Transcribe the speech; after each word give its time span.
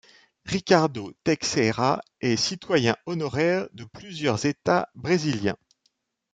Ricardo 0.47 1.13
Teixeira 1.23 2.01
est 2.21 2.35
citoyen 2.35 2.95
honoraire 3.05 3.67
de 3.73 3.83
plusieurs 3.83 4.47
États 4.47 4.89
brésiliens. 4.95 5.57